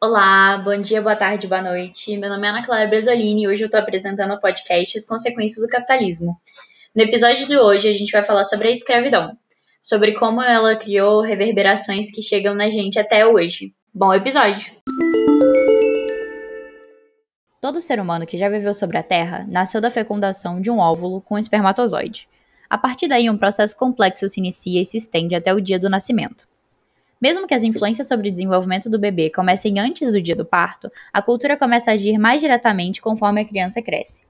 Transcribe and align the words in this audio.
Olá, 0.00 0.58
bom 0.58 0.80
dia, 0.80 1.02
boa 1.02 1.16
tarde, 1.16 1.48
boa 1.48 1.60
noite. 1.60 2.16
Meu 2.16 2.30
nome 2.30 2.46
é 2.46 2.50
Ana 2.50 2.64
Clara 2.64 2.86
Bresolini 2.86 3.42
e 3.42 3.48
hoje 3.48 3.64
eu 3.64 3.66
estou 3.66 3.80
apresentando 3.80 4.32
o 4.32 4.38
podcast 4.38 4.96
As 4.96 5.04
Consequências 5.04 5.66
do 5.66 5.68
Capitalismo. 5.68 6.40
No 6.94 7.02
episódio 7.02 7.48
de 7.48 7.58
hoje 7.58 7.88
a 7.88 7.92
gente 7.92 8.12
vai 8.12 8.22
falar 8.22 8.44
sobre 8.44 8.68
a 8.68 8.70
escravidão, 8.70 9.36
sobre 9.82 10.12
como 10.12 10.40
ela 10.40 10.76
criou 10.76 11.20
reverberações 11.20 12.12
que 12.12 12.22
chegam 12.22 12.54
na 12.54 12.70
gente 12.70 12.96
até 12.96 13.26
hoje. 13.26 13.74
Bom 13.92 14.14
episódio! 14.14 14.72
Todo 17.60 17.82
ser 17.82 17.98
humano 17.98 18.24
que 18.24 18.38
já 18.38 18.48
viveu 18.48 18.72
sobre 18.74 18.98
a 18.98 19.02
Terra 19.02 19.44
nasceu 19.48 19.80
da 19.80 19.90
fecundação 19.90 20.60
de 20.60 20.70
um 20.70 20.78
óvulo 20.78 21.20
com 21.20 21.34
um 21.34 21.38
espermatozoide. 21.38 22.28
A 22.70 22.78
partir 22.78 23.08
daí, 23.08 23.28
um 23.28 23.36
processo 23.36 23.76
complexo 23.76 24.28
se 24.28 24.38
inicia 24.38 24.80
e 24.80 24.84
se 24.84 24.96
estende 24.96 25.34
até 25.34 25.52
o 25.52 25.60
dia 25.60 25.76
do 25.76 25.90
nascimento. 25.90 26.46
Mesmo 27.20 27.46
que 27.46 27.54
as 27.54 27.64
influências 27.64 28.06
sobre 28.06 28.28
o 28.28 28.32
desenvolvimento 28.32 28.88
do 28.88 28.98
bebê 28.98 29.28
comecem 29.28 29.78
antes 29.78 30.12
do 30.12 30.22
dia 30.22 30.36
do 30.36 30.44
parto, 30.44 30.90
a 31.12 31.20
cultura 31.20 31.56
começa 31.56 31.90
a 31.90 31.94
agir 31.94 32.16
mais 32.16 32.40
diretamente 32.40 33.02
conforme 33.02 33.40
a 33.40 33.44
criança 33.44 33.82
cresce. 33.82 34.22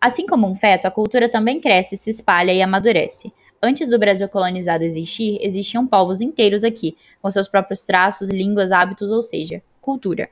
Assim 0.00 0.26
como 0.26 0.48
um 0.48 0.54
feto, 0.54 0.86
a 0.86 0.90
cultura 0.90 1.28
também 1.28 1.60
cresce, 1.60 1.96
se 1.96 2.10
espalha 2.10 2.52
e 2.52 2.62
amadurece. 2.62 3.32
Antes 3.62 3.90
do 3.90 3.98
Brasil 3.98 4.28
colonizado 4.28 4.82
existir, 4.82 5.38
existiam 5.42 5.86
povos 5.86 6.20
inteiros 6.20 6.64
aqui, 6.64 6.96
com 7.20 7.30
seus 7.30 7.46
próprios 7.46 7.84
traços, 7.84 8.28
línguas, 8.30 8.72
hábitos, 8.72 9.12
ou 9.12 9.22
seja, 9.22 9.62
cultura. 9.80 10.30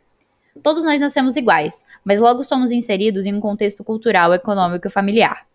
Todos 0.63 0.83
nós 0.83 1.01
nascemos 1.01 1.37
iguais, 1.37 1.85
mas 2.03 2.19
logo 2.19 2.43
somos 2.43 2.73
inseridos 2.73 3.27
em 3.27 3.35
um 3.35 3.41
contexto 3.41 3.85
cultural, 3.85 4.35
econômico 4.35 4.89
e 4.89 4.91
familiar. 4.91 5.48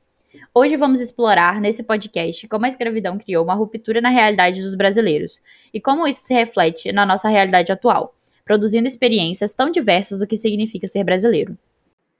Hoje 0.53 0.75
vamos 0.77 0.99
explorar 0.99 1.59
nesse 1.61 1.83
podcast 1.83 2.47
como 2.47 2.65
a 2.65 2.69
escravidão 2.69 3.17
criou 3.17 3.43
uma 3.43 3.53
ruptura 3.53 4.01
na 4.01 4.09
realidade 4.09 4.61
dos 4.61 4.75
brasileiros 4.75 5.41
e 5.73 5.79
como 5.79 6.07
isso 6.07 6.25
se 6.25 6.33
reflete 6.33 6.91
na 6.91 7.05
nossa 7.05 7.29
realidade 7.29 7.71
atual, 7.71 8.15
produzindo 8.43 8.87
experiências 8.87 9.53
tão 9.53 9.71
diversas 9.71 10.19
do 10.19 10.27
que 10.27 10.37
significa 10.37 10.87
ser 10.87 11.03
brasileiro. 11.03 11.57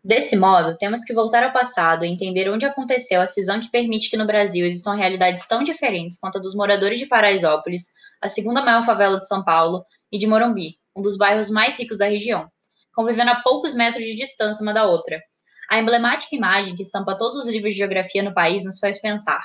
Desse 0.04 0.36
modo, 0.36 0.78
temos 0.78 1.04
que 1.04 1.14
voltar 1.14 1.44
ao 1.44 1.54
passado 1.54 2.04
e 2.04 2.10
entender 2.10 2.50
onde 2.50 2.66
aconteceu 2.66 3.22
a 3.22 3.26
cisão 3.26 3.60
que 3.60 3.72
permite 3.72 4.10
que 4.10 4.18
no 4.18 4.28
Brasil 4.28 4.66
existam 4.66 4.94
realidades 4.94 5.48
tão 5.48 5.64
diferentes 5.64 6.20
quanto 6.20 6.38
a 6.38 6.42
dos 6.42 6.56
moradores 6.56 7.00
de 7.00 7.06
Paraisópolis, 7.06 7.94
a 8.22 8.28
segunda 8.28 8.62
maior 8.62 8.84
favela 8.84 9.18
de 9.18 9.28
São 9.28 9.44
Paulo, 9.44 9.86
e 10.12 10.18
de 10.18 10.28
Morumbi, 10.28 10.78
um 10.96 11.02
dos 11.02 11.18
bairros 11.18 11.50
mais 11.50 11.80
ricos 11.80 11.98
da 11.98 12.06
região 12.06 12.50
convivendo 12.94 13.32
a 13.32 13.42
poucos 13.42 13.74
metros 13.74 14.06
de 14.06 14.16
distância 14.16 14.62
uma 14.62 14.74
da 14.74 14.86
outra. 14.86 15.22
A 15.70 15.80
emblemática 15.80 16.36
imagem 16.36 16.76
que 16.76 16.82
estampa 16.82 17.18
todos 17.18 17.38
os 17.38 17.48
livros 17.48 17.74
de 17.74 17.80
geografia 17.80 18.24
no 18.24 18.34
país 18.34 18.66
nos 18.66 18.80
faz 18.80 19.00
pensar: 19.02 19.42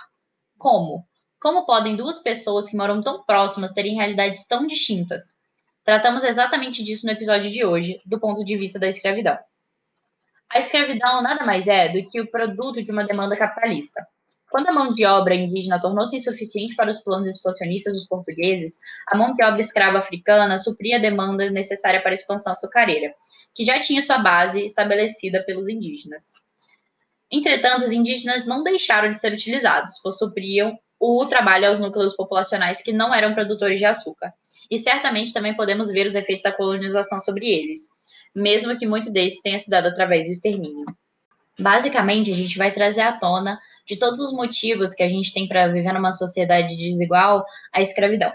como? 0.56 1.06
Como 1.40 1.64
podem 1.64 1.94
duas 1.94 2.18
pessoas 2.18 2.68
que 2.68 2.76
moram 2.76 3.00
tão 3.02 3.24
próximas 3.24 3.72
terem 3.72 3.94
realidades 3.94 4.46
tão 4.46 4.66
distintas? 4.66 5.36
Tratamos 5.84 6.24
exatamente 6.24 6.82
disso 6.82 7.06
no 7.06 7.12
episódio 7.12 7.50
de 7.50 7.64
hoje, 7.64 8.00
do 8.04 8.18
ponto 8.18 8.44
de 8.44 8.56
vista 8.56 8.78
da 8.78 8.88
escravidão. 8.88 9.38
A 10.52 10.58
escravidão 10.58 11.22
nada 11.22 11.44
mais 11.44 11.66
é 11.66 11.88
do 11.88 12.06
que 12.08 12.20
o 12.20 12.30
produto 12.30 12.82
de 12.82 12.90
uma 12.90 13.04
demanda 13.04 13.36
capitalista. 13.36 14.06
Quando 14.50 14.68
a 14.68 14.72
mão 14.72 14.92
de 14.92 15.04
obra 15.04 15.34
indígena 15.34 15.80
tornou-se 15.80 16.16
insuficiente 16.16 16.74
para 16.74 16.90
os 16.90 17.02
planos 17.02 17.30
expansionistas 17.30 17.94
dos 17.94 18.06
portugueses, 18.06 18.78
a 19.06 19.16
mão 19.16 19.34
de 19.34 19.44
obra 19.44 19.60
escrava 19.60 19.98
africana 19.98 20.58
supria 20.58 20.96
a 20.96 21.00
demanda 21.00 21.50
necessária 21.50 22.00
para 22.00 22.12
a 22.12 22.14
expansão 22.14 22.52
açucareira, 22.52 23.14
que 23.54 23.64
já 23.64 23.80
tinha 23.80 24.00
sua 24.00 24.18
base 24.18 24.64
estabelecida 24.64 25.42
pelos 25.44 25.68
indígenas. 25.68 26.32
Entretanto, 27.30 27.84
os 27.84 27.92
indígenas 27.92 28.46
não 28.46 28.62
deixaram 28.62 29.12
de 29.12 29.18
ser 29.18 29.32
utilizados, 29.32 29.96
pois 30.02 30.16
supriam 30.16 30.78
o 30.98 31.24
trabalho 31.26 31.68
aos 31.68 31.78
núcleos 31.78 32.16
populacionais 32.16 32.82
que 32.82 32.92
não 32.92 33.14
eram 33.14 33.34
produtores 33.34 33.78
de 33.78 33.84
açúcar. 33.84 34.32
E 34.70 34.78
certamente 34.78 35.32
também 35.32 35.54
podemos 35.54 35.88
ver 35.88 36.06
os 36.06 36.14
efeitos 36.14 36.42
da 36.42 36.52
colonização 36.52 37.20
sobre 37.20 37.48
eles, 37.48 37.88
mesmo 38.34 38.76
que 38.76 38.86
muito 38.86 39.10
deles 39.10 39.40
tenha 39.42 39.58
se 39.58 39.70
dado 39.70 39.88
através 39.88 40.24
do 40.24 40.32
extermínio. 40.32 40.84
Basicamente, 41.58 42.30
a 42.30 42.34
gente 42.34 42.56
vai 42.56 42.72
trazer 42.72 43.00
à 43.00 43.12
tona 43.12 43.58
de 43.86 43.96
todos 43.96 44.20
os 44.20 44.32
motivos 44.32 44.94
que 44.94 45.02
a 45.02 45.08
gente 45.08 45.32
tem 45.32 45.48
para 45.48 45.66
viver 45.68 45.92
numa 45.92 46.12
sociedade 46.12 46.76
desigual 46.76 47.44
a 47.72 47.80
escravidão, 47.80 48.32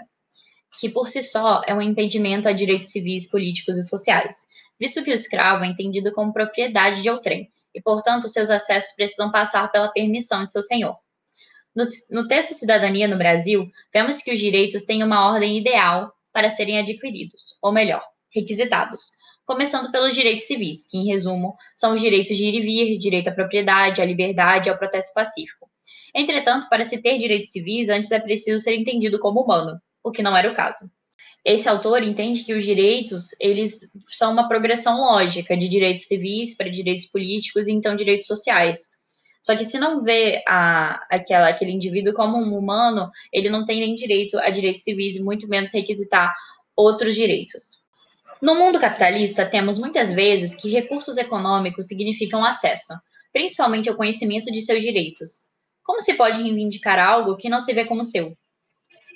que 0.78 0.90
por 0.90 1.08
si 1.08 1.22
só 1.22 1.62
é 1.66 1.74
um 1.74 1.80
impedimento 1.80 2.48
a 2.48 2.52
direitos 2.52 2.90
civis, 2.90 3.30
políticos 3.30 3.78
e 3.78 3.88
sociais, 3.88 4.46
visto 4.80 5.02
que 5.02 5.10
o 5.10 5.14
escravo 5.14 5.64
é 5.64 5.68
entendido 5.68 6.12
como 6.12 6.32
propriedade 6.32 7.02
de 7.02 7.10
outrem 7.10 7.50
e, 7.74 7.80
portanto, 7.80 8.28
seus 8.28 8.50
acessos 8.50 8.94
precisam 8.94 9.30
passar 9.30 9.70
pela 9.70 9.88
permissão 9.88 10.44
de 10.44 10.52
seu 10.52 10.62
senhor. 10.62 10.96
No, 11.74 11.86
no 12.10 12.28
texto 12.28 12.54
Cidadania 12.54 13.08
no 13.08 13.18
Brasil, 13.18 13.68
vemos 13.92 14.22
que 14.22 14.32
os 14.32 14.38
direitos 14.38 14.84
têm 14.84 15.02
uma 15.02 15.28
ordem 15.32 15.58
ideal 15.58 16.12
para 16.32 16.48
serem 16.48 16.78
adquiridos, 16.78 17.56
ou 17.60 17.72
melhor, 17.72 18.04
requisitados 18.32 19.14
começando 19.44 19.90
pelos 19.90 20.14
direitos 20.14 20.46
civis, 20.46 20.86
que, 20.86 20.98
em 20.98 21.06
resumo, 21.06 21.56
são 21.76 21.94
os 21.94 22.00
direitos 22.00 22.36
de 22.36 22.44
ir 22.44 22.54
e 22.54 22.60
vir, 22.60 22.98
direito 22.98 23.28
à 23.28 23.32
propriedade, 23.32 24.00
à 24.00 24.04
liberdade 24.04 24.68
e 24.68 24.70
ao 24.70 24.78
protesto 24.78 25.12
pacífico. 25.14 25.68
Entretanto, 26.14 26.68
para 26.68 26.84
se 26.84 27.02
ter 27.02 27.18
direitos 27.18 27.50
civis, 27.50 27.88
antes 27.88 28.10
é 28.10 28.20
preciso 28.20 28.58
ser 28.58 28.74
entendido 28.74 29.18
como 29.18 29.42
humano, 29.42 29.78
o 30.02 30.10
que 30.10 30.22
não 30.22 30.36
era 30.36 30.50
o 30.50 30.54
caso. 30.54 30.90
Esse 31.44 31.68
autor 31.68 32.02
entende 32.02 32.42
que 32.42 32.54
os 32.54 32.64
direitos, 32.64 33.36
eles 33.38 33.92
são 34.08 34.32
uma 34.32 34.48
progressão 34.48 34.98
lógica 34.98 35.56
de 35.56 35.68
direitos 35.68 36.06
civis 36.06 36.56
para 36.56 36.70
direitos 36.70 37.06
políticos 37.06 37.68
e 37.68 37.72
então 37.72 37.94
direitos 37.94 38.26
sociais. 38.26 38.94
Só 39.42 39.54
que 39.54 39.64
se 39.64 39.78
não 39.78 40.02
vê 40.02 40.42
a, 40.48 41.06
aquela, 41.10 41.48
aquele 41.48 41.70
indivíduo 41.70 42.14
como 42.14 42.38
um 42.38 42.56
humano, 42.56 43.10
ele 43.30 43.50
não 43.50 43.62
tem 43.62 43.80
nem 43.80 43.94
direito 43.94 44.38
a 44.38 44.48
direitos 44.48 44.82
civis 44.82 45.16
e 45.16 45.22
muito 45.22 45.46
menos 45.46 45.70
requisitar 45.70 46.32
outros 46.74 47.14
direitos. 47.14 47.84
No 48.40 48.54
mundo 48.54 48.80
capitalista, 48.80 49.46
temos 49.46 49.78
muitas 49.78 50.12
vezes 50.14 50.54
que 50.54 50.70
recursos 50.70 51.18
econômicos 51.18 51.86
significam 51.86 52.42
acesso, 52.42 52.94
principalmente 53.34 53.88
ao 53.88 53.96
conhecimento 53.96 54.50
de 54.50 54.62
seus 54.62 54.80
direitos. 54.80 55.50
Como 55.82 56.00
se 56.00 56.14
pode 56.14 56.42
reivindicar 56.42 56.98
algo 56.98 57.36
que 57.36 57.50
não 57.50 57.60
se 57.60 57.74
vê 57.74 57.84
como 57.84 58.02
seu? 58.02 58.34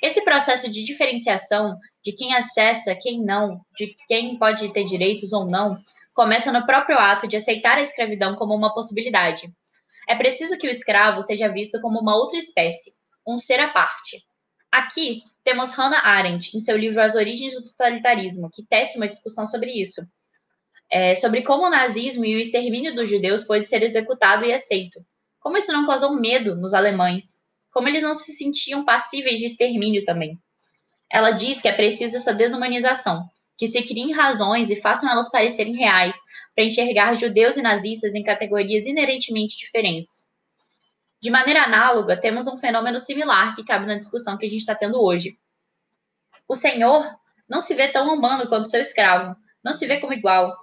Esse 0.02 0.22
processo 0.22 0.70
de 0.70 0.84
diferenciação 0.84 1.76
de 2.08 2.12
quem 2.12 2.34
acessa, 2.34 2.94
quem 2.94 3.22
não, 3.22 3.60
de 3.76 3.94
quem 4.06 4.38
pode 4.38 4.72
ter 4.72 4.84
direitos 4.84 5.34
ou 5.34 5.44
não, 5.44 5.78
começa 6.14 6.50
no 6.50 6.64
próprio 6.64 6.98
ato 6.98 7.28
de 7.28 7.36
aceitar 7.36 7.76
a 7.76 7.82
escravidão 7.82 8.34
como 8.34 8.54
uma 8.54 8.72
possibilidade. 8.72 9.52
É 10.08 10.14
preciso 10.14 10.56
que 10.56 10.66
o 10.66 10.70
escravo 10.70 11.20
seja 11.20 11.52
visto 11.52 11.78
como 11.82 12.00
uma 12.00 12.16
outra 12.16 12.38
espécie, 12.38 12.92
um 13.26 13.36
ser 13.36 13.60
à 13.60 13.68
parte. 13.68 14.24
Aqui, 14.72 15.22
temos 15.44 15.72
Hannah 15.72 16.00
Arendt, 16.02 16.56
em 16.56 16.60
seu 16.60 16.78
livro 16.78 17.02
As 17.02 17.14
Origens 17.14 17.52
do 17.52 17.62
Totalitarismo, 17.62 18.48
que 18.50 18.66
tece 18.66 18.96
uma 18.96 19.06
discussão 19.06 19.44
sobre 19.44 19.70
isso. 19.70 20.00
É, 20.90 21.14
sobre 21.14 21.42
como 21.42 21.66
o 21.66 21.70
nazismo 21.70 22.24
e 22.24 22.36
o 22.36 22.40
extermínio 22.40 22.94
dos 22.94 23.10
judeus 23.10 23.42
pode 23.42 23.68
ser 23.68 23.82
executado 23.82 24.46
e 24.46 24.52
aceito. 24.54 24.98
Como 25.38 25.58
isso 25.58 25.72
não 25.72 25.86
causou 25.86 26.18
medo 26.18 26.56
nos 26.56 26.72
alemães. 26.72 27.42
Como 27.70 27.86
eles 27.86 28.02
não 28.02 28.14
se 28.14 28.32
sentiam 28.32 28.82
passíveis 28.82 29.38
de 29.38 29.44
extermínio 29.44 30.06
também. 30.06 30.38
Ela 31.10 31.30
diz 31.30 31.60
que 31.60 31.68
é 31.68 31.72
preciso 31.72 32.16
essa 32.16 32.34
desumanização, 32.34 33.28
que 33.56 33.66
se 33.66 33.82
criem 33.82 34.12
razões 34.12 34.70
e 34.70 34.76
façam 34.80 35.10
elas 35.10 35.30
parecerem 35.30 35.76
reais, 35.76 36.16
para 36.54 36.64
enxergar 36.64 37.14
judeus 37.14 37.56
e 37.56 37.62
nazistas 37.62 38.14
em 38.14 38.22
categorias 38.22 38.86
inerentemente 38.86 39.56
diferentes. 39.56 40.28
De 41.20 41.30
maneira 41.30 41.64
análoga, 41.64 42.16
temos 42.18 42.46
um 42.46 42.58
fenômeno 42.58 43.00
similar 43.00 43.56
que 43.56 43.64
cabe 43.64 43.86
na 43.86 43.96
discussão 43.96 44.38
que 44.38 44.46
a 44.46 44.48
gente 44.48 44.60
está 44.60 44.74
tendo 44.74 45.02
hoje. 45.02 45.36
O 46.46 46.54
senhor 46.54 47.04
não 47.48 47.60
se 47.60 47.74
vê 47.74 47.88
tão 47.88 48.14
humano 48.14 48.48
quanto 48.48 48.70
seu 48.70 48.80
escravo, 48.80 49.34
não 49.64 49.72
se 49.72 49.86
vê 49.86 49.98
como 49.98 50.12
igual. 50.12 50.54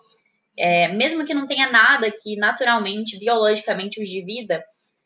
É, 0.58 0.88
mesmo 0.90 1.26
que 1.26 1.34
não 1.34 1.46
tenha 1.46 1.70
nada 1.70 2.10
que 2.10 2.38
naturalmente, 2.38 3.20
biologicamente 3.20 4.02
os 4.02 4.08
divida, 4.08 4.64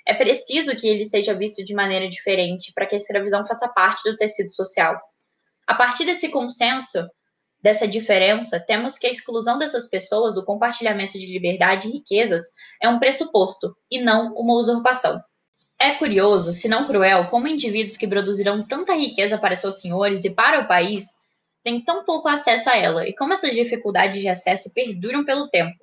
é 0.08 0.14
preciso 0.14 0.76
que 0.76 0.88
ele 0.88 1.06
seja 1.06 1.34
visto 1.34 1.64
de 1.64 1.74
maneira 1.74 2.08
diferente 2.08 2.72
para 2.74 2.86
que 2.86 2.96
a 2.96 2.98
escravidão 2.98 3.46
faça 3.46 3.68
parte 3.70 4.10
do 4.10 4.16
tecido 4.16 4.50
social. 4.50 5.00
A 5.70 5.76
partir 5.76 6.04
desse 6.04 6.30
consenso, 6.30 7.08
dessa 7.62 7.88
diferença, 7.88 8.60
temos 8.60 8.98
que 8.98 9.06
a 9.06 9.12
exclusão 9.12 9.60
dessas 9.60 9.88
pessoas 9.88 10.34
do 10.34 10.44
compartilhamento 10.44 11.14
de 11.14 11.28
liberdade 11.28 11.88
e 11.88 11.92
riquezas 11.92 12.42
é 12.82 12.90
um 12.90 12.98
pressuposto 12.98 13.78
e 13.92 14.02
não 14.02 14.34
uma 14.34 14.56
usurpação. 14.56 15.22
É 15.80 15.92
curioso, 15.92 16.54
se 16.54 16.68
não 16.68 16.88
cruel, 16.88 17.28
como 17.28 17.48
indivíduos 17.48 17.98
que 17.98 18.08
produzirão 18.08 18.66
tanta 18.66 18.96
riqueza 18.96 19.38
para 19.38 19.56
seus 19.56 19.80
senhores 19.80 20.26
e 20.26 20.34
para 20.34 20.60
o 20.60 20.68
país 20.68 21.06
têm 21.64 21.80
tão 21.80 22.04
pouco 22.04 22.28
acesso 22.28 22.68
a 22.72 22.76
ela, 22.76 23.08
e 23.08 23.14
como 23.14 23.34
essas 23.34 23.54
dificuldades 23.54 24.20
de 24.20 24.28
acesso 24.28 24.74
perduram 24.74 25.24
pelo 25.24 25.50
tempo. 25.50 25.78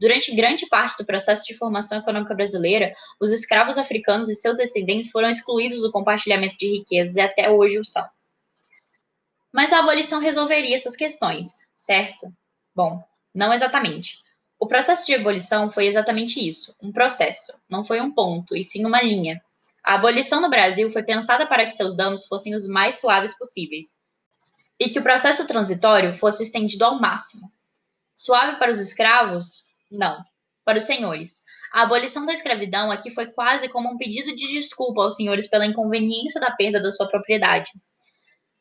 Durante 0.00 0.34
grande 0.34 0.66
parte 0.66 0.98
do 0.98 1.06
processo 1.06 1.44
de 1.44 1.56
formação 1.56 1.98
econômica 1.98 2.34
brasileira, 2.34 2.92
os 3.20 3.30
escravos 3.30 3.78
africanos 3.78 4.28
e 4.28 4.34
seus 4.34 4.56
descendentes 4.56 5.12
foram 5.12 5.30
excluídos 5.30 5.80
do 5.80 5.92
compartilhamento 5.92 6.58
de 6.58 6.66
riquezas 6.78 7.14
e 7.14 7.20
até 7.20 7.48
hoje 7.48 7.78
o 7.78 7.84
são. 7.84 8.04
Mas 9.52 9.72
a 9.72 9.78
abolição 9.78 10.20
resolveria 10.20 10.76
essas 10.76 10.94
questões, 10.94 11.66
certo? 11.76 12.32
Bom, 12.74 13.02
não 13.34 13.52
exatamente. 13.52 14.18
O 14.58 14.66
processo 14.66 15.06
de 15.06 15.14
abolição 15.14 15.70
foi 15.70 15.86
exatamente 15.86 16.46
isso, 16.46 16.74
um 16.82 16.92
processo, 16.92 17.52
não 17.68 17.84
foi 17.84 18.00
um 18.00 18.12
ponto, 18.12 18.56
e 18.56 18.64
sim 18.64 18.84
uma 18.84 19.00
linha. 19.00 19.40
A 19.84 19.94
abolição 19.94 20.40
no 20.40 20.50
Brasil 20.50 20.90
foi 20.90 21.02
pensada 21.02 21.46
para 21.46 21.64
que 21.64 21.70
seus 21.70 21.94
danos 21.94 22.26
fossem 22.26 22.54
os 22.54 22.66
mais 22.66 22.96
suaves 22.96 23.36
possíveis 23.38 23.98
e 24.78 24.88
que 24.88 24.98
o 24.98 25.02
processo 25.02 25.46
transitório 25.46 26.14
fosse 26.14 26.42
estendido 26.42 26.84
ao 26.84 27.00
máximo. 27.00 27.50
Suave 28.14 28.58
para 28.58 28.70
os 28.70 28.78
escravos? 28.78 29.72
Não, 29.90 30.22
para 30.64 30.78
os 30.78 30.84
senhores. 30.84 31.42
A 31.72 31.82
abolição 31.82 32.26
da 32.26 32.32
escravidão 32.32 32.90
aqui 32.90 33.10
foi 33.10 33.26
quase 33.26 33.68
como 33.68 33.88
um 33.88 33.96
pedido 33.96 34.34
de 34.34 34.48
desculpa 34.48 35.02
aos 35.02 35.16
senhores 35.16 35.48
pela 35.48 35.66
inconveniência 35.66 36.40
da 36.40 36.50
perda 36.50 36.80
da 36.80 36.90
sua 36.90 37.08
propriedade. 37.08 37.70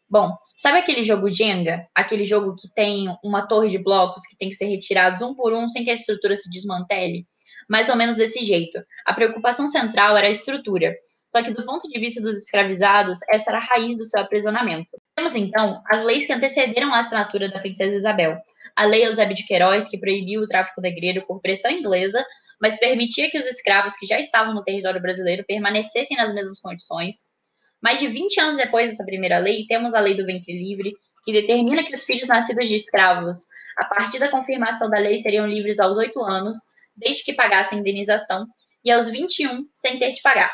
Bom, 0.09 0.31
sabe 0.55 0.79
aquele 0.79 1.03
jogo 1.03 1.29
Jenga? 1.29 1.85
Aquele 1.93 2.23
jogo 2.23 2.55
que 2.55 2.73
tem 2.73 3.07
uma 3.23 3.45
torre 3.45 3.69
de 3.69 3.77
blocos 3.77 4.25
que 4.25 4.37
tem 4.37 4.49
que 4.49 4.55
ser 4.55 4.65
retirados 4.65 5.21
um 5.21 5.35
por 5.35 5.53
um 5.53 5.67
sem 5.67 5.83
que 5.83 5.89
a 5.89 5.93
estrutura 5.93 6.35
se 6.35 6.49
desmantele? 6.49 7.27
Mais 7.69 7.89
ou 7.89 7.97
menos 7.97 8.15
desse 8.15 8.45
jeito. 8.45 8.81
A 9.05 9.13
preocupação 9.13 9.67
central 9.67 10.15
era 10.15 10.27
a 10.27 10.31
estrutura. 10.31 10.95
Só 11.29 11.43
que, 11.43 11.51
do 11.51 11.65
ponto 11.65 11.89
de 11.89 11.99
vista 11.99 12.21
dos 12.21 12.37
escravizados, 12.37 13.19
essa 13.29 13.51
era 13.51 13.59
a 13.59 13.61
raiz 13.61 13.97
do 13.97 14.05
seu 14.05 14.21
aprisionamento. 14.21 14.89
Temos, 15.13 15.35
então, 15.35 15.81
as 15.89 16.01
leis 16.03 16.25
que 16.25 16.31
antecederam 16.31 16.93
a 16.93 17.01
assinatura 17.01 17.49
da 17.49 17.59
princesa 17.59 17.95
Isabel. 17.95 18.37
A 18.75 18.85
Lei 18.85 19.05
Eusébio 19.05 19.35
de 19.35 19.43
Queiroz, 19.43 19.89
que 19.89 19.99
proibiu 19.99 20.41
o 20.41 20.47
tráfico 20.47 20.79
negreiro 20.79 21.25
por 21.27 21.41
pressão 21.41 21.69
inglesa, 21.69 22.25
mas 22.61 22.79
permitia 22.79 23.29
que 23.29 23.37
os 23.37 23.45
escravos 23.45 23.97
que 23.97 24.05
já 24.05 24.19
estavam 24.19 24.53
no 24.53 24.63
território 24.63 25.01
brasileiro 25.01 25.43
permanecessem 25.45 26.15
nas 26.15 26.33
mesmas 26.33 26.61
condições. 26.61 27.36
Mais 27.81 27.99
de 27.99 28.07
20 28.07 28.39
anos 28.39 28.57
depois 28.57 28.89
dessa 28.89 29.05
primeira 29.05 29.39
lei, 29.39 29.65
temos 29.67 29.93
a 29.93 29.99
Lei 29.99 30.15
do 30.15 30.25
Ventre 30.25 30.53
Livre, 30.53 30.95
que 31.23 31.31
determina 31.31 31.83
que 31.83 31.93
os 31.93 32.03
filhos 32.03 32.29
nascidos 32.29 32.67
de 32.67 32.75
escravos, 32.75 33.41
a 33.77 33.85
partir 33.85 34.19
da 34.19 34.29
confirmação 34.29 34.89
da 34.89 34.97
lei, 34.97 35.19
seriam 35.19 35.45
livres 35.45 35.79
aos 35.79 35.97
8 35.97 36.19
anos, 36.23 36.57
desde 36.95 37.23
que 37.23 37.33
pagassem 37.33 37.79
indenização, 37.79 38.47
e 38.83 38.91
aos 38.91 39.09
21, 39.09 39.67
sem 39.73 39.99
ter 39.99 40.13
de 40.13 40.21
pagar. 40.21 40.51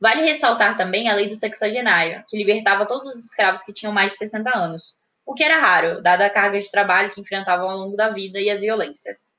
Vale 0.00 0.22
ressaltar 0.22 0.76
também 0.76 1.08
a 1.08 1.14
lei 1.14 1.26
do 1.26 1.34
sexagenário, 1.34 2.22
que 2.28 2.36
libertava 2.36 2.86
todos 2.86 3.06
os 3.08 3.24
escravos 3.24 3.62
que 3.62 3.72
tinham 3.72 3.92
mais 3.92 4.12
de 4.12 4.18
60 4.18 4.56
anos, 4.56 4.96
o 5.24 5.34
que 5.34 5.44
era 5.44 5.58
raro, 5.60 6.02
dada 6.02 6.26
a 6.26 6.30
carga 6.30 6.58
de 6.58 6.70
trabalho 6.70 7.10
que 7.10 7.20
enfrentavam 7.20 7.70
ao 7.70 7.78
longo 7.78 7.96
da 7.96 8.10
vida 8.10 8.40
e 8.40 8.50
as 8.50 8.60
violências. 8.60 9.37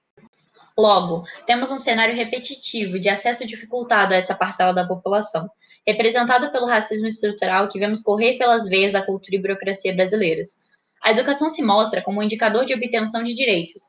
Logo, 0.80 1.26
temos 1.46 1.72
um 1.72 1.78
cenário 1.78 2.16
repetitivo 2.16 2.98
de 2.98 3.10
acesso 3.10 3.46
dificultado 3.46 4.14
a 4.14 4.18
essa 4.18 4.34
parcela 4.34 4.74
da 4.74 4.88
população, 4.88 5.50
representado 5.86 6.54
pelo 6.54 6.68
racismo 6.68 7.06
estrutural 7.06 7.68
que 7.68 7.78
vemos 7.78 8.02
correr 8.02 8.38
pelas 8.38 8.66
veias 8.70 8.94
da 8.94 9.06
cultura 9.06 9.36
e 9.36 9.42
burocracia 9.42 9.94
brasileiras. 9.94 10.70
A 11.04 11.12
educação 11.12 11.50
se 11.50 11.62
mostra 11.62 12.02
como 12.02 12.22
um 12.22 12.24
indicador 12.24 12.64
de 12.64 12.74
obtenção 12.74 13.22
de 13.22 13.34
direitos, 13.34 13.81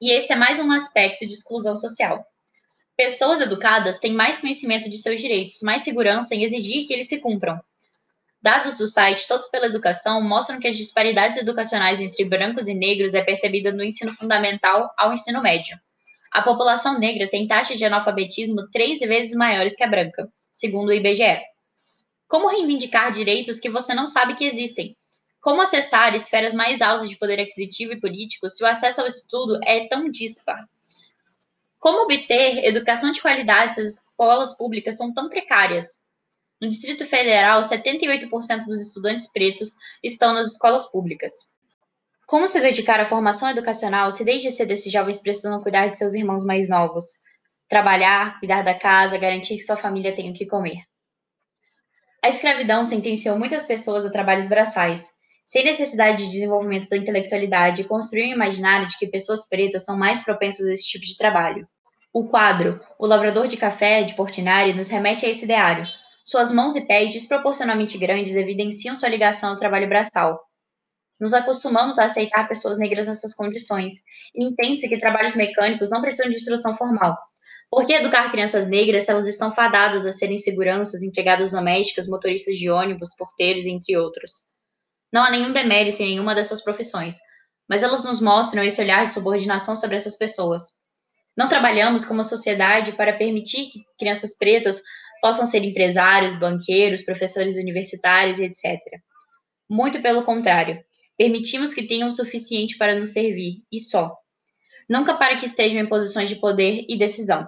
e 0.00 0.12
esse 0.12 0.32
é 0.32 0.36
mais 0.36 0.58
um 0.58 0.72
aspecto 0.72 1.26
de 1.26 1.34
exclusão 1.34 1.76
social. 1.76 2.24
Pessoas 2.96 3.42
educadas 3.42 3.98
têm 3.98 4.14
mais 4.14 4.38
conhecimento 4.38 4.88
de 4.88 4.96
seus 4.96 5.20
direitos, 5.20 5.60
mais 5.60 5.82
segurança 5.82 6.34
em 6.34 6.42
exigir 6.42 6.86
que 6.86 6.94
eles 6.94 7.06
se 7.10 7.20
cumpram. 7.20 7.60
Dados 8.40 8.78
do 8.78 8.86
site 8.86 9.28
Todos 9.28 9.48
pela 9.48 9.66
Educação 9.66 10.22
mostram 10.22 10.58
que 10.58 10.68
as 10.68 10.76
disparidades 10.78 11.38
educacionais 11.38 12.00
entre 12.00 12.24
brancos 12.24 12.66
e 12.66 12.72
negros 12.72 13.12
é 13.12 13.22
percebida 13.22 13.70
no 13.70 13.84
ensino 13.84 14.10
fundamental 14.10 14.90
ao 14.96 15.12
ensino 15.12 15.42
médio. 15.42 15.78
A 16.30 16.42
população 16.42 16.98
negra 16.98 17.28
tem 17.28 17.46
taxas 17.46 17.76
de 17.76 17.84
analfabetismo 17.84 18.70
três 18.70 19.00
vezes 19.00 19.34
maiores 19.34 19.74
que 19.74 19.82
a 19.82 19.88
branca, 19.88 20.32
segundo 20.52 20.90
o 20.90 20.92
IBGE. 20.92 21.40
Como 22.28 22.48
reivindicar 22.48 23.10
direitos 23.10 23.58
que 23.58 23.68
você 23.68 23.92
não 23.92 24.06
sabe 24.06 24.34
que 24.34 24.44
existem? 24.44 24.96
Como 25.40 25.60
acessar 25.60 26.14
esferas 26.14 26.54
mais 26.54 26.80
altas 26.80 27.08
de 27.08 27.16
poder 27.16 27.40
aquisitivo 27.40 27.92
e 27.92 28.00
político 28.00 28.48
se 28.48 28.62
o 28.62 28.66
acesso 28.66 29.00
ao 29.00 29.08
estudo 29.08 29.58
é 29.64 29.88
tão 29.88 30.08
dispar? 30.08 30.68
Como 31.80 32.04
obter 32.04 32.64
educação 32.64 33.10
de 33.10 33.22
qualidade 33.22 33.74
se 33.74 33.80
as 33.80 33.88
escolas 33.88 34.56
públicas 34.56 34.96
são 34.96 35.12
tão 35.12 35.28
precárias? 35.28 36.02
No 36.60 36.68
Distrito 36.68 37.06
Federal, 37.06 37.62
78% 37.62 38.66
dos 38.66 38.80
estudantes 38.86 39.32
pretos 39.32 39.76
estão 40.02 40.34
nas 40.34 40.52
escolas 40.52 40.86
públicas. 40.90 41.56
Como 42.30 42.46
se 42.46 42.60
dedicar 42.60 43.00
à 43.00 43.04
formação 43.04 43.50
educacional 43.50 44.08
se 44.12 44.22
desde 44.22 44.52
cedo 44.52 44.70
esses 44.70 44.92
jovens 44.92 45.20
precisam 45.20 45.60
cuidar 45.60 45.88
de 45.88 45.98
seus 45.98 46.14
irmãos 46.14 46.44
mais 46.44 46.68
novos? 46.68 47.06
Trabalhar, 47.68 48.38
cuidar 48.38 48.62
da 48.62 48.72
casa, 48.72 49.18
garantir 49.18 49.56
que 49.56 49.64
sua 49.64 49.76
família 49.76 50.14
tenha 50.14 50.30
o 50.30 50.32
que 50.32 50.46
comer. 50.46 50.78
A 52.22 52.28
escravidão 52.28 52.84
sentenciou 52.84 53.36
muitas 53.36 53.64
pessoas 53.64 54.06
a 54.06 54.12
trabalhos 54.12 54.46
braçais, 54.46 55.08
sem 55.44 55.64
necessidade 55.64 56.24
de 56.24 56.30
desenvolvimento 56.30 56.88
da 56.88 56.96
intelectualidade, 56.96 57.82
construiu 57.82 58.26
um 58.26 58.34
imaginário 58.34 58.86
de 58.86 58.96
que 58.96 59.08
pessoas 59.08 59.48
pretas 59.48 59.84
são 59.84 59.98
mais 59.98 60.22
propensas 60.22 60.68
a 60.68 60.72
esse 60.72 60.84
tipo 60.84 61.04
de 61.04 61.16
trabalho. 61.16 61.66
O 62.12 62.28
quadro 62.28 62.80
O 62.96 63.06
Lavrador 63.06 63.48
de 63.48 63.56
Café, 63.56 64.04
de 64.04 64.14
Portinari, 64.14 64.72
nos 64.72 64.86
remete 64.86 65.26
a 65.26 65.28
esse 65.28 65.46
ideário. 65.46 65.84
Suas 66.24 66.52
mãos 66.52 66.76
e 66.76 66.82
pés 66.82 67.12
desproporcionalmente 67.12 67.98
grandes 67.98 68.36
evidenciam 68.36 68.94
sua 68.94 69.08
ligação 69.08 69.50
ao 69.50 69.56
trabalho 69.56 69.88
braçal, 69.88 70.40
nos 71.20 71.34
acostumamos 71.34 71.98
a 71.98 72.04
aceitar 72.04 72.48
pessoas 72.48 72.78
negras 72.78 73.06
nessas 73.06 73.34
condições, 73.34 73.98
e 74.34 74.44
entende-se 74.44 74.88
que 74.88 74.98
trabalhos 74.98 75.36
mecânicos 75.36 75.90
não 75.90 76.00
precisam 76.00 76.30
de 76.30 76.36
instrução 76.36 76.76
formal. 76.76 77.16
Por 77.70 77.86
que 77.86 77.92
educar 77.92 78.30
crianças 78.30 78.66
negras 78.66 79.04
se 79.04 79.12
elas 79.12 79.28
estão 79.28 79.52
fadadas 79.52 80.04
a 80.04 80.10
serem 80.10 80.38
seguranças, 80.38 81.02
empregadas 81.02 81.52
domésticas, 81.52 82.08
motoristas 82.08 82.56
de 82.56 82.68
ônibus, 82.68 83.14
porteiros, 83.16 83.66
entre 83.66 83.96
outros? 83.96 84.50
Não 85.12 85.22
há 85.22 85.30
nenhum 85.30 85.52
demérito 85.52 86.02
em 86.02 86.06
nenhuma 86.06 86.34
dessas 86.34 86.62
profissões, 86.62 87.18
mas 87.68 87.84
elas 87.84 88.04
nos 88.04 88.20
mostram 88.20 88.64
esse 88.64 88.80
olhar 88.80 89.06
de 89.06 89.12
subordinação 89.12 89.76
sobre 89.76 89.96
essas 89.96 90.16
pessoas. 90.16 90.78
Não 91.36 91.48
trabalhamos 91.48 92.04
como 92.04 92.24
sociedade 92.24 92.92
para 92.92 93.16
permitir 93.16 93.70
que 93.70 93.80
crianças 93.98 94.36
pretas 94.36 94.82
possam 95.20 95.46
ser 95.46 95.62
empresários, 95.64 96.38
banqueiros, 96.38 97.02
professores 97.02 97.56
universitários 97.56 98.38
e 98.38 98.44
etc. 98.44 98.80
Muito 99.68 100.02
pelo 100.02 100.24
contrário, 100.24 100.82
Permitimos 101.20 101.74
que 101.74 101.82
tenham 101.82 102.08
o 102.08 102.12
suficiente 102.12 102.78
para 102.78 102.98
nos 102.98 103.12
servir, 103.12 103.62
e 103.70 103.78
só. 103.78 104.16
Nunca 104.88 105.18
para 105.18 105.36
que 105.36 105.44
estejam 105.44 105.78
em 105.78 105.86
posições 105.86 106.30
de 106.30 106.36
poder 106.36 106.86
e 106.88 106.96
decisão. 106.96 107.46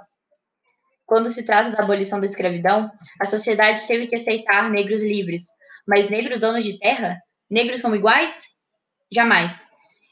Quando 1.06 1.30
se 1.30 1.46
trata 1.46 1.70
da 1.70 1.82
abolição 1.82 2.20
da 2.20 2.26
escravidão, 2.26 2.90
a 3.18 3.24
sociedade 3.24 3.86
teve 3.86 4.08
que 4.08 4.14
aceitar 4.14 4.70
negros 4.70 5.00
livres, 5.00 5.46
mas 5.88 6.10
negros 6.10 6.38
donos 6.38 6.62
de 6.62 6.78
terra? 6.78 7.18
Negros 7.50 7.80
como 7.80 7.96
iguais? 7.96 8.42
Jamais. 9.10 9.64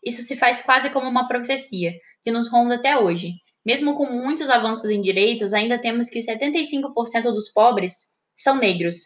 Isso 0.02 0.22
se 0.22 0.36
faz 0.36 0.62
quase 0.62 0.88
como 0.88 1.06
uma 1.06 1.28
profecia, 1.28 1.92
que 2.22 2.30
nos 2.30 2.50
ronda 2.50 2.76
até 2.76 2.96
hoje. 2.96 3.34
Mesmo 3.62 3.94
com 3.94 4.06
muitos 4.06 4.48
avanços 4.48 4.90
em 4.90 5.02
direitos, 5.02 5.52
ainda 5.52 5.78
temos 5.78 6.08
que 6.08 6.20
75% 6.20 7.24
dos 7.24 7.50
pobres 7.50 8.16
são 8.34 8.56
negros 8.56 9.04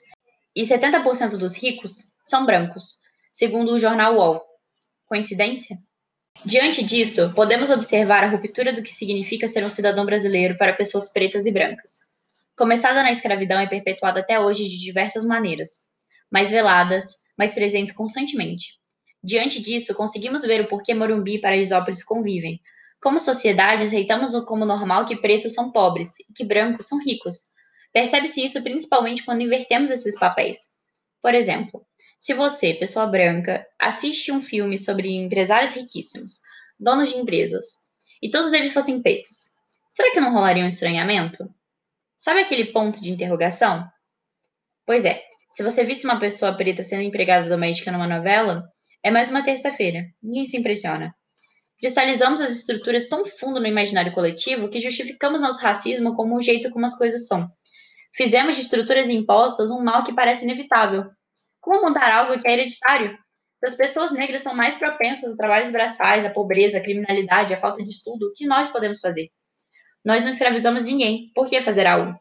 e 0.54 0.62
70% 0.62 1.38
dos 1.38 1.56
ricos 1.56 2.14
são 2.24 2.46
brancos 2.46 3.02
segundo 3.34 3.72
o 3.72 3.81
jornal 3.81 4.14
UOL. 4.14 4.40
Coincidência? 5.06 5.76
Diante 6.44 6.84
disso, 6.84 7.34
podemos 7.34 7.69
observar 7.69 8.22
a 8.22 8.28
ruptura 8.28 8.72
do 8.72 8.81
que 8.81 8.94
significa 8.94 9.48
ser 9.48 9.64
um 9.64 9.68
cidadão 9.68 10.06
brasileiro 10.06 10.56
para 10.56 10.73
pessoas 10.73 11.12
pretas 11.12 11.44
e 11.44 11.50
brancas. 11.50 11.99
Começada 12.56 13.02
na 13.02 13.11
escravidão 13.11 13.61
e 13.61 13.68
perpetuada 13.68 14.20
até 14.20 14.38
hoje 14.38 14.68
de 14.68 14.78
diversas 14.78 15.25
maneiras, 15.25 15.80
mais 16.30 16.49
veladas, 16.49 17.25
mais 17.37 17.52
presentes 17.54 17.92
constantemente. 17.92 18.75
Diante 19.20 19.61
disso, 19.61 19.94
conseguimos 19.94 20.42
ver 20.42 20.61
o 20.61 20.68
porquê 20.68 20.94
Morumbi 20.94 21.35
e 21.35 21.40
Paraisópolis 21.40 22.04
convivem. 22.04 22.61
Como 23.02 23.18
sociedade, 23.18 23.82
aceitamos 23.82 24.32
como 24.44 24.64
normal 24.64 25.04
que 25.04 25.16
pretos 25.16 25.54
são 25.54 25.73
pobres 25.73 26.12
e 26.20 26.32
que 26.32 26.44
brancos 26.44 26.87
são 26.87 27.02
ricos. 27.02 27.52
Percebe-se 27.92 28.44
isso 28.44 28.62
principalmente 28.62 29.25
quando 29.25 29.42
invertemos 29.42 29.90
esses 29.90 30.16
papéis. 30.16 30.75
Por 31.20 31.35
exemplo, 31.35 31.85
se 32.25 32.33
você, 32.33 32.73
pessoa 32.73 33.07
branca, 33.07 33.66
assiste 33.78 34.33
um 34.33 34.40
filme 34.40 34.78
sobre 34.78 35.11
empresários 35.11 35.75
riquíssimos, 35.75 36.40
donos 36.81 37.11
de 37.11 37.19
empresas, 37.19 37.81
e 38.23 38.31
todos 38.31 38.54
eles 38.54 38.73
fossem 38.73 39.02
pretos, 39.02 39.50
será 39.90 40.11
que 40.11 40.21
não 40.23 40.33
rolaria 40.33 40.64
um 40.64 40.66
estranhamento? 40.66 41.45
Sabe 42.16 42.40
aquele 42.40 42.73
ponto 42.73 43.02
de 43.02 43.12
interrogação? 43.12 43.87
Pois 44.87 45.04
é, 45.04 45.23
se 45.50 45.62
você 45.62 45.85
visse 45.85 46.07
uma 46.07 46.19
pessoa 46.19 46.57
preta 46.57 46.83
sendo 46.83 47.02
empregada 47.02 47.47
doméstica 47.47 47.93
numa 47.93 48.09
novela, 48.09 48.73
é 49.02 49.11
mais 49.11 49.28
uma 49.31 49.45
terça-feira. 49.45 50.07
Ninguém 50.23 50.47
se 50.47 50.57
impressiona. 50.57 51.14
Cristalizamos 51.78 52.40
as 52.40 52.52
estruturas 52.52 53.07
tão 53.07 53.26
fundo 53.26 53.61
no 53.61 53.66
imaginário 53.66 54.14
coletivo 54.14 54.71
que 54.71 54.81
justificamos 54.81 55.43
nosso 55.43 55.61
racismo 55.61 56.14
como 56.14 56.38
o 56.38 56.43
jeito 56.43 56.71
como 56.71 56.87
as 56.87 56.97
coisas 56.97 57.26
são. 57.26 57.52
Fizemos 58.14 58.57
de 58.57 58.62
estruturas 58.62 59.11
impostas 59.11 59.71
um 59.71 59.85
mal 59.85 60.02
que 60.04 60.14
parece 60.14 60.45
inevitável, 60.45 61.04
como 61.64 61.88
mudar 61.88 62.12
algo 62.12 62.40
que 62.40 62.47
é 62.47 62.52
hereditário? 62.52 63.18
Se 63.59 63.66
as 63.66 63.76
pessoas 63.76 64.12
negras 64.12 64.42
são 64.42 64.54
mais 64.54 64.76
propensas 64.76 65.33
a 65.33 65.37
trabalhos 65.37 65.73
braçais, 65.73 66.25
à 66.26 66.30
pobreza, 66.30 66.76
à 66.76 66.83
criminalidade, 66.83 67.54
à 67.54 67.56
falta 67.56 67.83
de 67.83 67.88
estudo, 67.88 68.26
o 68.26 68.33
que 68.33 68.47
nós 68.47 68.68
podemos 68.68 69.00
fazer? 69.00 69.30
Nós 70.04 70.23
não 70.23 70.30
escravizamos 70.30 70.85
ninguém. 70.85 71.30
Por 71.35 71.47
que 71.47 71.62
fazer 71.62 71.87
algo? 71.87 72.14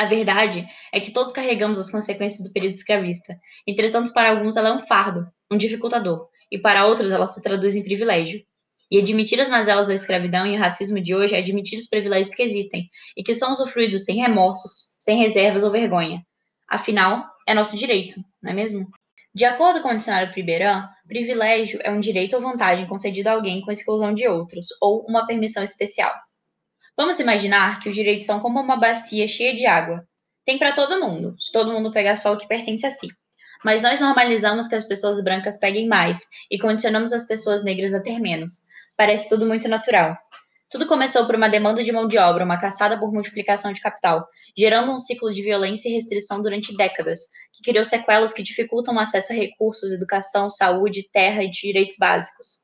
A 0.00 0.06
verdade 0.06 0.66
é 0.92 0.98
que 0.98 1.12
todos 1.12 1.30
carregamos 1.30 1.78
as 1.78 1.90
consequências 1.90 2.46
do 2.46 2.52
período 2.52 2.72
escravista. 2.72 3.38
Entretanto, 3.66 4.12
para 4.12 4.30
alguns 4.30 4.56
ela 4.56 4.70
é 4.70 4.72
um 4.72 4.80
fardo, 4.80 5.30
um 5.52 5.56
dificultador, 5.56 6.28
e 6.50 6.58
para 6.58 6.86
outros 6.86 7.12
ela 7.12 7.26
se 7.26 7.40
traduz 7.42 7.76
em 7.76 7.84
privilégio. 7.84 8.42
E 8.90 8.98
admitir 8.98 9.40
as 9.40 9.48
mazelas 9.48 9.86
da 9.86 9.94
escravidão 9.94 10.44
e 10.46 10.56
o 10.56 10.58
racismo 10.58 11.00
de 11.00 11.14
hoje 11.14 11.36
é 11.36 11.38
admitir 11.38 11.78
os 11.78 11.86
privilégios 11.86 12.34
que 12.34 12.42
existem 12.42 12.88
e 13.16 13.22
que 13.22 13.34
são 13.34 13.52
usufruídos 13.52 14.04
sem 14.04 14.16
remorsos, 14.16 14.96
sem 14.98 15.18
reservas 15.18 15.62
ou 15.62 15.70
vergonha. 15.70 16.24
Afinal, 16.68 17.24
é 17.50 17.54
nosso 17.54 17.76
direito, 17.76 18.14
não 18.40 18.52
é 18.52 18.54
mesmo? 18.54 18.88
De 19.34 19.44
acordo 19.44 19.82
com 19.82 19.88
o 19.88 19.96
dicionário 19.96 20.30
Priberan, 20.30 20.88
privilégio 21.08 21.80
é 21.82 21.90
um 21.90 21.98
direito 21.98 22.34
ou 22.34 22.42
vantagem 22.42 22.86
concedido 22.86 23.28
a 23.28 23.32
alguém 23.32 23.60
com 23.60 23.72
exclusão 23.72 24.14
de 24.14 24.28
outros, 24.28 24.66
ou 24.80 25.04
uma 25.08 25.26
permissão 25.26 25.64
especial. 25.64 26.12
Vamos 26.96 27.18
imaginar 27.18 27.80
que 27.80 27.88
os 27.88 27.94
direitos 27.94 28.26
são 28.26 28.38
como 28.38 28.60
uma 28.60 28.76
bacia 28.76 29.26
cheia 29.26 29.54
de 29.54 29.66
água. 29.66 30.06
Tem 30.44 30.58
para 30.58 30.72
todo 30.72 31.00
mundo, 31.00 31.34
se 31.40 31.50
todo 31.50 31.72
mundo 31.72 31.92
pegar 31.92 32.14
só 32.14 32.32
o 32.32 32.36
que 32.36 32.46
pertence 32.46 32.86
a 32.86 32.90
si. 32.90 33.08
Mas 33.64 33.82
nós 33.82 34.00
normalizamos 34.00 34.68
que 34.68 34.76
as 34.76 34.84
pessoas 34.84 35.22
brancas 35.22 35.58
peguem 35.58 35.88
mais 35.88 36.28
e 36.50 36.58
condicionamos 36.58 37.12
as 37.12 37.26
pessoas 37.26 37.64
negras 37.64 37.94
a 37.94 38.02
ter 38.02 38.20
menos. 38.20 38.52
Parece 38.96 39.28
tudo 39.28 39.44
muito 39.46 39.68
natural. 39.68 40.16
Tudo 40.70 40.86
começou 40.86 41.26
por 41.26 41.34
uma 41.34 41.48
demanda 41.48 41.82
de 41.82 41.90
mão 41.90 42.06
de 42.06 42.16
obra, 42.16 42.44
uma 42.44 42.56
caçada 42.56 42.96
por 42.96 43.12
multiplicação 43.12 43.72
de 43.72 43.80
capital, 43.80 44.28
gerando 44.56 44.92
um 44.92 44.98
ciclo 45.00 45.32
de 45.32 45.42
violência 45.42 45.88
e 45.88 45.92
restrição 45.92 46.40
durante 46.40 46.76
décadas, 46.76 47.22
que 47.52 47.64
criou 47.64 47.84
sequelas 47.84 48.32
que 48.32 48.40
dificultam 48.40 48.94
o 48.94 49.00
acesso 49.00 49.32
a 49.32 49.36
recursos, 49.36 49.90
educação, 49.92 50.48
saúde, 50.48 51.10
terra 51.12 51.42
e 51.42 51.50
direitos 51.50 51.96
básicos. 51.98 52.60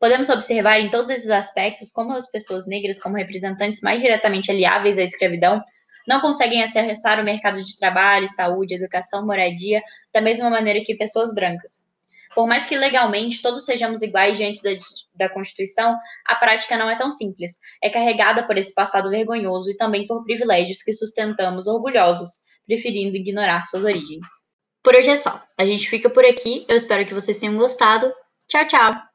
Podemos 0.00 0.30
observar 0.30 0.80
em 0.80 0.88
todos 0.88 1.10
esses 1.10 1.28
aspectos 1.28 1.92
como 1.92 2.12
as 2.12 2.30
pessoas 2.30 2.66
negras, 2.66 2.98
como 2.98 3.16
representantes 3.16 3.82
mais 3.82 4.00
diretamente 4.00 4.50
aliáveis 4.50 4.96
à 4.96 5.02
escravidão, 5.02 5.62
não 6.08 6.22
conseguem 6.22 6.62
acessar 6.62 7.20
o 7.20 7.24
mercado 7.24 7.62
de 7.62 7.76
trabalho, 7.76 8.26
saúde, 8.26 8.74
educação, 8.74 9.24
moradia, 9.26 9.82
da 10.14 10.20
mesma 10.22 10.48
maneira 10.48 10.82
que 10.82 10.96
pessoas 10.96 11.34
brancas. 11.34 11.86
Por 12.34 12.46
mais 12.46 12.66
que 12.66 12.76
legalmente 12.76 13.40
todos 13.40 13.64
sejamos 13.64 14.02
iguais 14.02 14.36
diante 14.36 14.62
da, 14.62 14.70
da 15.14 15.28
Constituição, 15.32 15.96
a 16.26 16.34
prática 16.34 16.76
não 16.76 16.90
é 16.90 16.96
tão 16.96 17.10
simples. 17.10 17.52
É 17.82 17.88
carregada 17.88 18.46
por 18.46 18.58
esse 18.58 18.74
passado 18.74 19.10
vergonhoso 19.10 19.70
e 19.70 19.76
também 19.76 20.06
por 20.06 20.24
privilégios 20.24 20.82
que 20.82 20.92
sustentamos 20.92 21.66
orgulhosos, 21.68 22.30
preferindo 22.66 23.16
ignorar 23.16 23.64
suas 23.64 23.84
origens. 23.84 24.26
Por 24.82 24.94
hoje 24.94 25.10
é 25.10 25.16
só. 25.16 25.42
A 25.58 25.64
gente 25.64 25.88
fica 25.88 26.10
por 26.10 26.24
aqui. 26.24 26.66
Eu 26.68 26.76
espero 26.76 27.06
que 27.06 27.14
vocês 27.14 27.38
tenham 27.38 27.56
gostado. 27.56 28.12
Tchau, 28.48 28.66
tchau! 28.66 29.13